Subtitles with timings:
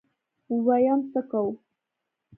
[0.65, 1.51] ويم څه کوو.